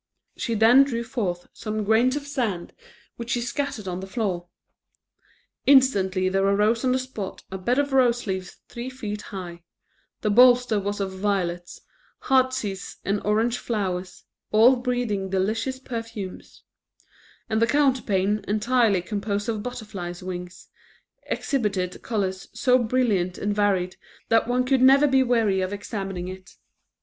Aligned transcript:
She 0.35 0.55
then 0.55 0.81
drew 0.83 1.03
forth 1.03 1.45
some 1.53 1.83
grains 1.83 2.15
of 2.15 2.25
sand, 2.25 2.73
which 3.17 3.29
she 3.29 3.39
scattered 3.41 3.87
on 3.87 3.99
the 3.99 4.07
floor. 4.07 4.47
Instantly 5.67 6.27
there 6.27 6.41
arose 6.43 6.83
on 6.83 6.91
the 6.91 6.97
spot 6.97 7.43
a 7.51 7.59
bed 7.59 7.77
of 7.77 7.93
rose 7.93 8.25
leaves 8.25 8.57
three 8.67 8.89
feet 8.89 9.21
high; 9.21 9.61
the 10.21 10.31
bolster 10.31 10.79
was 10.79 10.99
of 10.99 11.11
violets, 11.19 11.81
heartsease 12.21 12.97
and 13.05 13.21
orange 13.23 13.59
flowers, 13.59 14.23
all 14.51 14.75
breathing 14.75 15.29
delicious 15.29 15.77
perfumes; 15.77 16.63
and 17.47 17.61
the 17.61 17.67
counterpane, 17.67 18.43
entirely 18.47 19.03
composed 19.03 19.47
of 19.49 19.61
butterflies' 19.61 20.23
wings, 20.23 20.67
exhibited 21.27 22.01
colours 22.01 22.47
so 22.53 22.79
brilliant 22.79 23.37
and 23.37 23.53
varied 23.55 23.97
that 24.29 24.47
one 24.47 24.63
could 24.65 24.81
never 24.81 25.05
be 25.07 25.21
weary 25.21 25.61
of 25.61 25.71
examining 25.71 26.27
it. 26.27 26.57